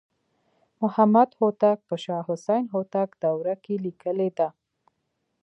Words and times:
محمدهوتک 0.81 1.77
په 1.89 1.95
شاه 2.03 2.23
حسین 2.29 2.63
هوتک 2.73 3.09
دوره 3.23 3.55
کې 3.63 3.75
لیکلې 3.85 4.29
ده. 4.37 4.49